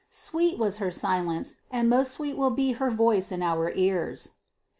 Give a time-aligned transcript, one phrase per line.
[0.09, 4.29] Sweet was her silence, and most sweet will be her voice in our ears.